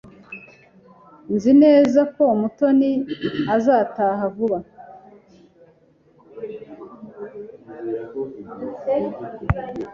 [1.33, 2.91] Nzi neza ko Mutoni
[3.55, 4.59] azataha vuba.